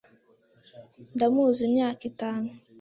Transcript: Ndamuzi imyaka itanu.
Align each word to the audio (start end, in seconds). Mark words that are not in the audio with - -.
Ndamuzi 1.15 1.61
imyaka 1.69 2.01
itanu. 2.11 2.49